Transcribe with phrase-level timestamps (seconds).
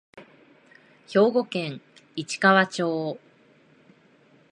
[1.07, 1.79] 兵庫県
[2.15, 3.19] 市川町